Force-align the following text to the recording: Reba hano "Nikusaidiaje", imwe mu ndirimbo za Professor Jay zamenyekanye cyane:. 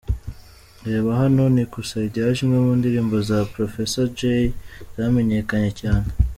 Reba 0.87 1.09
hano 1.21 1.43
"Nikusaidiaje", 1.53 2.39
imwe 2.45 2.59
mu 2.65 2.73
ndirimbo 2.79 3.15
za 3.29 3.39
Professor 3.53 4.05
Jay 4.17 4.43
zamenyekanye 4.95 5.71
cyane:. 5.81 6.07